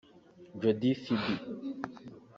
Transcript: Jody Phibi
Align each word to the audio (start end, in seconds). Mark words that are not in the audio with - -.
Jody 0.59 0.91
Phibi 1.01 1.33